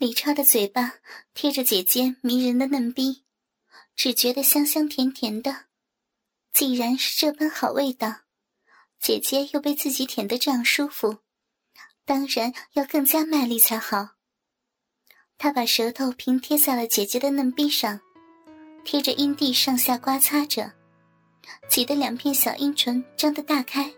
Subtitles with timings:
[0.00, 0.94] 李超的嘴巴
[1.34, 3.22] 贴着姐姐迷人的嫩逼，
[3.94, 5.66] 只觉得香香甜甜的。
[6.54, 8.20] 既然是这般好味道，
[8.98, 11.18] 姐姐又被自己舔得这样舒服，
[12.06, 14.12] 当然要更加卖力才好。
[15.36, 18.00] 他把舌头平贴在了姐姐的嫩逼上，
[18.82, 20.72] 贴着阴蒂上下刮擦着，
[21.68, 23.92] 挤得两片小阴唇张得大开，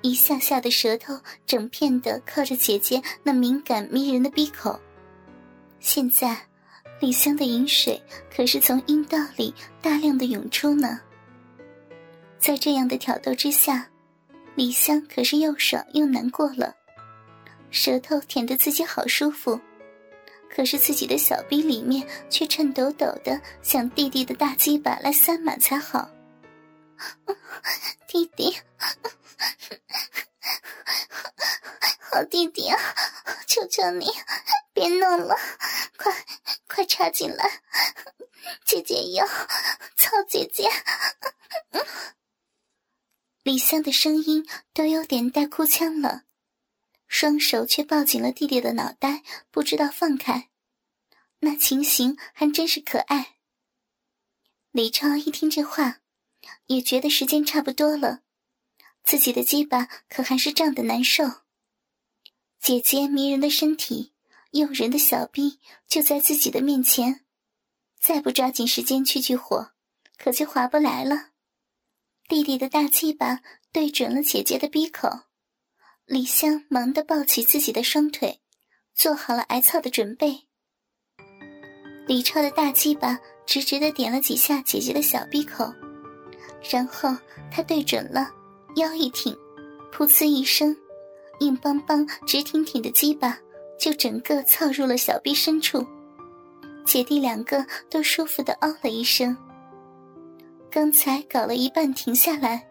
[0.00, 4.80] 一下下的舌头整片的靠着姐姐那敏感迷人的逼口。
[5.82, 6.36] 现在，
[7.00, 8.00] 李香的饮水
[8.34, 9.52] 可是从阴道里
[9.82, 11.00] 大量的涌出呢。
[12.38, 13.90] 在这样的挑逗之下，
[14.54, 16.72] 李香可是又爽又难过了，
[17.70, 19.60] 舌头舔得自己好舒服，
[20.48, 26.08] 可是自己的小臂里面却颤抖抖的，想弟弟的大鸡巴来塞满才好。
[28.06, 28.56] 弟弟，
[31.98, 32.78] 好弟弟啊，
[33.48, 34.06] 求求你
[34.72, 35.34] 别弄了，
[36.82, 37.62] 快插进来，
[38.64, 39.24] 姐姐要
[39.94, 40.68] 操姐姐。
[43.44, 46.24] 李香的声音都有点带哭腔了，
[47.06, 50.48] 双手却抱紧了弟弟的脑袋，不知道放开。
[51.38, 53.36] 那情形还真是可爱。
[54.72, 56.00] 李超一听这话，
[56.66, 58.22] 也觉得时间差不多了，
[59.04, 61.42] 自己的鸡巴可还是胀得难受。
[62.58, 64.11] 姐姐迷人的身体，
[64.52, 65.58] 诱人的小臂
[65.88, 67.24] 就在自己的面前，
[67.98, 69.72] 再不抓紧时间去去火，
[70.18, 71.30] 可就划不来了。
[72.28, 73.40] 弟弟的大鸡巴
[73.72, 75.08] 对准了姐姐的鼻口，
[76.04, 78.42] 李香忙地抱起自己的双腿，
[78.94, 80.46] 做好了挨操的准备。
[82.06, 85.72] 李超的大鸡巴直直的点了几下姐姐的小鼻口，
[86.70, 87.08] 然后
[87.50, 88.30] 他对准了，
[88.76, 89.34] 腰一挺，
[89.90, 90.76] 噗呲一声，
[91.40, 93.38] 硬邦邦、直挺挺的鸡巴
[93.82, 95.84] 就整个操入了小臂深处，
[96.86, 99.36] 姐弟两个都舒服的哦了一声。
[100.70, 102.64] 刚才搞了一半停下来，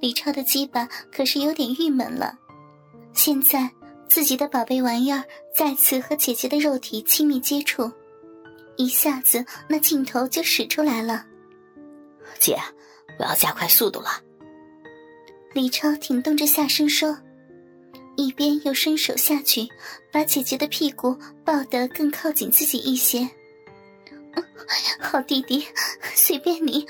[0.00, 2.36] 李超的鸡巴可是有点郁闷了。
[3.12, 3.70] 现在
[4.08, 5.22] 自己的宝贝玩意儿
[5.54, 7.88] 再次和姐姐的肉体亲密接触，
[8.76, 11.24] 一下子那劲头就使出来了。
[12.40, 12.58] 姐，
[13.16, 14.08] 我要加快速度了。
[15.54, 17.16] 李超挺动着下身说，
[18.22, 19.68] 一边又伸手下去，
[20.12, 23.28] 把姐姐的屁股抱得更靠紧自己一些。
[25.00, 25.66] 好弟弟，
[26.14, 26.86] 随便你。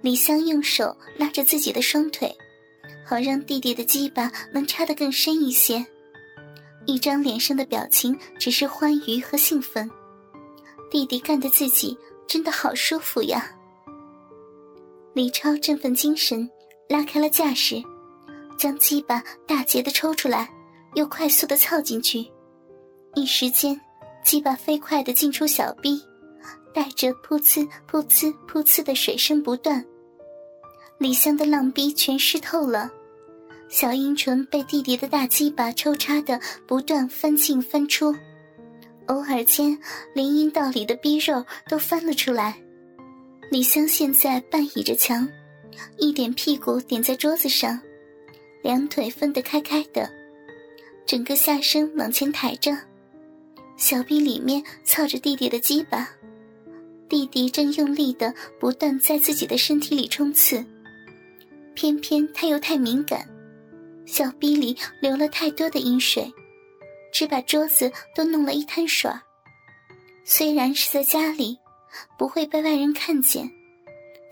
[0.00, 2.34] 李香用手拉着自己的双腿，
[3.04, 5.84] 好让弟弟的鸡巴能插得更深一些。
[6.86, 9.88] 一张脸上的表情只是欢愉和兴奋。
[10.90, 13.54] 弟弟干的自己真的好舒服呀。
[15.12, 16.50] 李超振奋精神，
[16.90, 17.80] 拉开了架势，
[18.58, 20.50] 将鸡巴大节的抽出来，
[20.94, 22.28] 又快速的凑进去。
[23.14, 23.80] 一时间，
[24.24, 26.02] 鸡巴飞快的进出小臂，
[26.74, 29.84] 带着噗呲噗呲噗呲的水声不断。
[30.98, 32.90] 李香的浪逼全湿透了，
[33.68, 38.12] 小阴唇被弟弟的大鸡巴抽插的不断翻进翻出，
[39.06, 39.78] 偶尔间
[40.12, 42.60] 连阴道里的逼肉都翻了出来。
[43.48, 45.26] 李香现在半倚着墙，
[45.98, 47.80] 一点屁股点在桌子上，
[48.62, 50.10] 两腿分得开开的，
[51.06, 52.76] 整个下身往前抬着。
[53.76, 56.08] 小臂里面操着弟弟的鸡巴，
[57.08, 60.64] 弟弟正用力的不断在自己的身体里冲刺，
[61.74, 63.26] 偏偏他又太敏感，
[64.04, 66.30] 小臂里流了太多的阴水，
[67.10, 69.10] 只把桌子都弄了一滩水。
[70.24, 71.58] 虽然是在家里，
[72.18, 73.50] 不会被外人看见，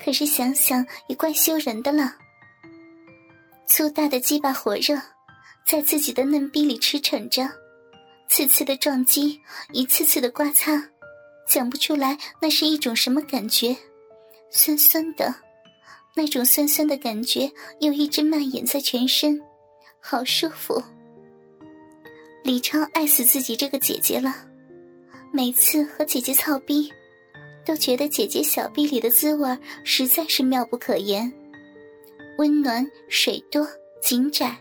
[0.03, 2.15] 可是想想也怪羞人的了。
[3.67, 4.97] 粗大的鸡巴火热，
[5.67, 7.49] 在自己的嫩逼里驰骋着。
[8.29, 9.41] 次次的撞击，
[9.73, 10.83] 一次次的刮擦，
[11.49, 13.77] 讲不出来那是一种什么感觉，
[14.51, 15.35] 酸酸的，
[16.15, 19.41] 那种酸酸的感觉又一直蔓延在全身，
[20.01, 20.83] 好舒服。
[22.45, 24.35] 李超爱死自己这个姐姐了，
[25.33, 26.93] 每次和姐姐操逼，
[27.69, 31.31] 都觉得姐姐小臂里的滋味实在是妙不可言，
[32.39, 33.69] 温暖、水多、
[34.01, 34.57] 紧窄。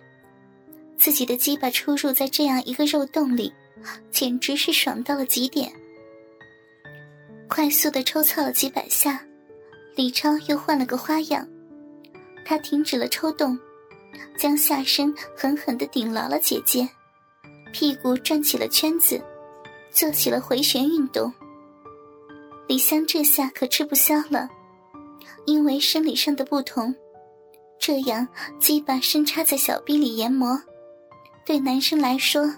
[0.98, 3.54] 自己的鸡巴出入在这样一个肉洞里，
[4.12, 5.71] 简直是爽到了极点。
[7.48, 9.25] 快速的抽操了几百下，
[9.95, 11.48] 李超又换了个花样，
[12.44, 13.57] 他停止了抽动，
[14.38, 16.86] 将下身狠狠的顶牢了姐姐，
[17.71, 19.18] 屁股转起了圈子，
[19.94, 21.33] 做起了回旋运动。
[22.68, 24.50] 李香这下可吃不消了，
[25.46, 26.94] 因为生理上的不同，
[27.80, 28.28] 这样
[28.60, 30.62] 鸡巴深插在小臂里研磨。
[31.46, 32.54] 对男生来说，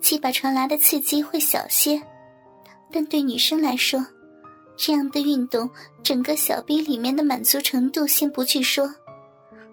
[0.00, 2.00] 鸡巴传来的刺激会小些，
[2.90, 4.04] 但对女生来说，
[4.78, 5.68] 这样的运动，
[6.02, 8.90] 整个小臂里面的满足程度先不去说，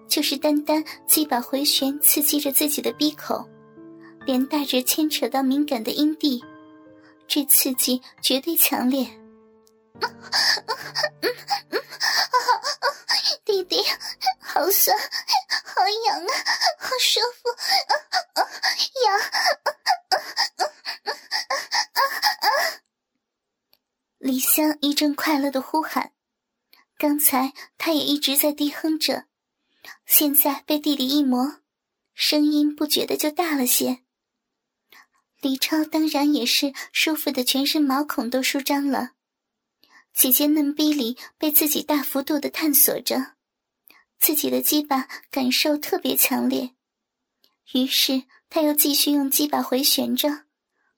[0.06, 3.42] 就是单单鸡巴回旋刺激着自己的鼻口，
[4.26, 6.44] 连带着牵扯到敏感的阴蒂，
[7.26, 9.06] 这刺激绝对强烈。
[13.44, 13.82] 弟弟，
[14.40, 14.96] 好酸，
[15.64, 16.34] 好痒啊，
[16.78, 17.48] 好舒服，
[19.04, 19.14] 痒！
[19.14, 19.20] 啊
[20.10, 20.12] 啊
[21.94, 22.00] 啊啊
[22.40, 22.46] 啊
[24.18, 26.12] 李香一阵快乐的呼喊，
[26.98, 29.24] 刚才他也一直在低哼着，
[30.04, 31.62] 现在被弟弟一磨，
[32.14, 34.04] 声音不觉得就大了些。
[35.40, 39.12] 李超当然也是舒服的，全身毛孔都舒张了。
[40.12, 43.34] 姐姐嫩逼里被自己大幅度的探索着，
[44.18, 46.74] 自己的鸡巴感受特别强烈，
[47.72, 50.44] 于是他又继续用鸡巴回旋着，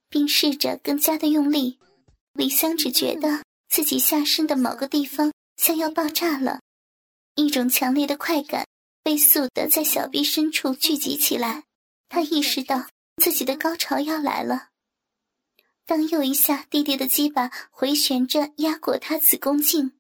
[0.09, 1.79] 并试着更加的用力。
[2.33, 6.61] 李香只觉得自己下身的某个地方像要爆炸了，
[7.35, 8.67] 一种强烈的快感
[9.05, 11.65] 飞速的在小臂深处聚集起来，
[12.09, 12.87] 她意识到
[13.23, 14.70] 自己的高潮要来了。
[15.91, 19.99] 当又一下弟弟的鸡巴回旋着压过他子宫颈，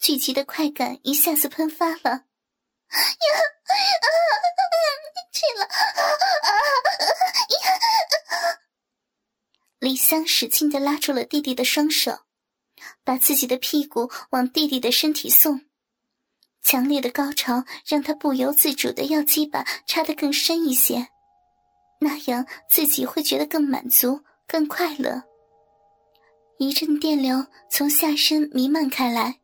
[0.00, 2.24] 聚集的快感一下子喷发了， 呀，
[5.30, 5.66] 去了，
[7.46, 8.58] 呀！
[9.78, 12.22] 李香使劲的拉住了弟弟的双手，
[13.04, 15.64] 把自己的屁股往弟弟的身体送，
[16.60, 21.06] 强烈的高潮让他不由自主的要鸡巴插得更深一些，
[22.00, 24.24] 那样自己会觉得更满足。
[24.46, 25.22] 更快乐。
[26.58, 29.40] 一阵电流从下身弥漫开来，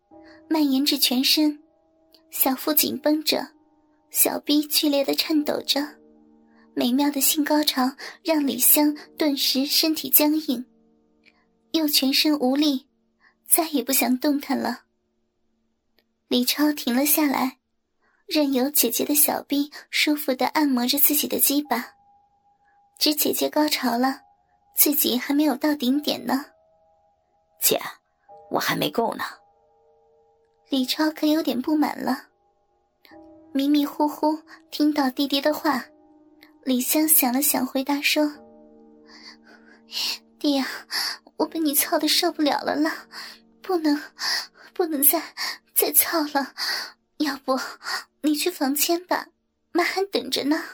[0.48, 1.60] 蔓延至全身，
[2.30, 3.48] 小腹紧绷着，
[4.10, 5.84] 小臂剧烈的颤抖着，
[6.74, 7.90] 美妙的性高潮
[8.22, 10.64] 让李香顿时身体僵硬，
[11.72, 12.86] 又全身无力，
[13.48, 14.82] 再也不想动弹了。
[16.28, 17.58] 李超停了下来，
[18.26, 21.94] 任由姐姐的小臂舒服的按摩着自己的鸡巴，
[23.00, 24.29] 知姐姐高潮了。
[24.80, 26.42] 自己还没有到顶点呢，
[27.60, 27.78] 姐，
[28.50, 29.24] 我还没够呢。
[30.70, 32.28] 李超可有点不满了，
[33.52, 34.38] 迷迷糊糊
[34.70, 35.84] 听到弟弟的话，
[36.64, 38.32] 李湘想了想，回答说
[40.40, 40.66] ：“弟呀，
[41.36, 43.06] 我被你操的受不了了啦，
[43.60, 44.00] 不能，
[44.72, 45.22] 不能再
[45.74, 46.54] 再操了，
[47.18, 47.60] 要不
[48.22, 49.26] 你去房间吧，
[49.72, 50.64] 妈还等着呢。”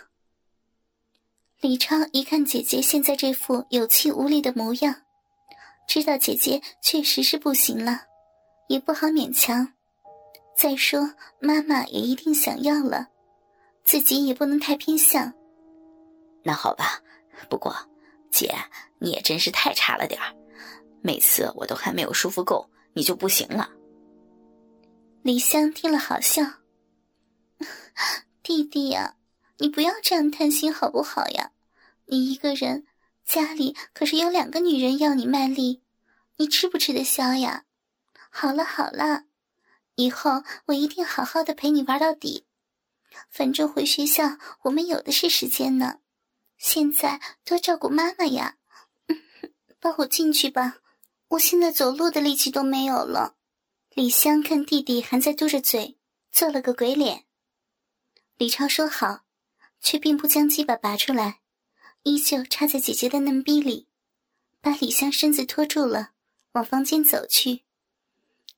[1.67, 4.95] 李超一看姐姐现在这副有气无力的模样，
[5.89, 8.03] 知道姐姐确实是不行了，
[8.69, 9.67] 也不好勉强。
[10.57, 13.09] 再说妈妈也一定想要了，
[13.83, 15.35] 自己也不能太偏向。
[16.45, 17.03] 那好吧，
[17.51, 17.75] 不过
[18.31, 18.55] 姐
[19.01, 20.33] 你也真是太差了点儿，
[21.03, 23.69] 每次我都还没有舒服够，你就不行了。
[25.23, 26.45] 李湘听了好笑，
[28.45, 29.17] 弟弟呀，
[29.59, 31.51] 你不要这样贪心好不好呀？
[32.07, 32.87] 你一个人，
[33.25, 35.83] 家里可是有两个女人要你卖力，
[36.37, 37.65] 你吃不吃得消呀？
[38.31, 39.25] 好了好了，
[39.97, 42.47] 以后我一定好好的陪你玩到底。
[43.31, 46.01] 反正回学校我们有的是时间呢，
[46.59, 48.57] 现在多照顾妈妈呀。
[49.81, 50.79] 抱我进去吧，
[51.29, 53.37] 我现在走路的力气都没有了。
[53.91, 55.97] 李湘看弟弟还在嘟着嘴，
[56.31, 57.25] 做了个鬼脸。
[58.37, 59.23] 李超说好，
[59.81, 61.41] 却并不将鸡巴拔出来。
[62.07, 63.89] 依旧插在姐姐的嫩逼里，
[64.61, 66.13] 把李香身子拖住了，
[66.53, 67.65] 往房间走去。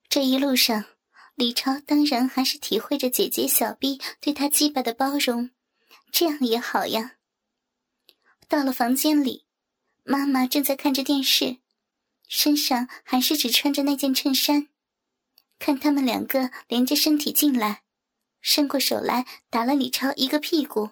[0.06, 0.84] 这一路上，
[1.34, 5.48] 李超当然还是体会着姐姐小逼对他鸡巴的包容，
[6.12, 7.16] 这样也好呀。
[8.48, 9.46] 到了房间里，
[10.04, 11.56] 妈妈正在看着电视，
[12.28, 14.68] 身上还是只穿着那件衬衫。
[15.58, 17.82] 看他们两个连着身体进来，
[18.42, 20.90] 伸过手来打了李超一个屁股，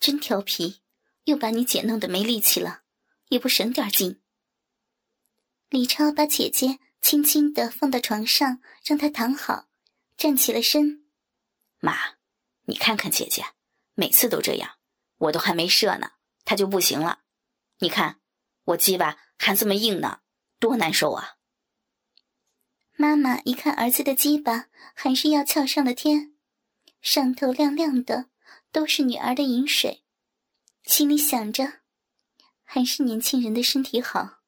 [0.00, 0.80] 真调皮。
[1.24, 2.82] 又把你姐弄得没力气了，
[3.28, 4.20] 也不省点劲。
[5.68, 9.68] 李超把姐姐轻轻的放到床上，让她躺好，
[10.16, 11.06] 站起了身。
[11.80, 11.94] 妈，
[12.66, 13.44] 你看看姐姐，
[13.94, 14.78] 每次都这样，
[15.16, 16.12] 我都还没射呢，
[16.44, 17.22] 她就不行了。
[17.78, 18.20] 你看，
[18.64, 20.20] 我鸡巴还这么硬呢，
[20.58, 21.36] 多难受啊！
[22.96, 26.36] 妈妈一看儿子的鸡巴，还是要翘上了天，
[27.00, 28.30] 上头亮亮的，
[28.70, 30.03] 都是女儿的饮水。
[30.84, 31.80] 心里想着，
[32.62, 34.42] 还是年轻人的身体好。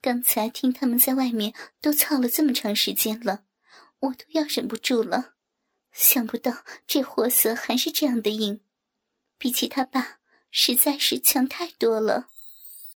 [0.00, 3.44] 刚才听他们在外面都操了这么长时间了，
[4.00, 5.34] 我都要忍不住了。
[5.92, 8.60] 想不到这货色还是这样的硬，
[9.38, 10.18] 比起他爸
[10.50, 12.28] 实在是强太多了。